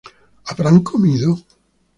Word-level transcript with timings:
¿habrán 0.49 0.79
comido? 0.89 1.29